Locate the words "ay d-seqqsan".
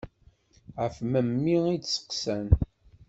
1.69-2.47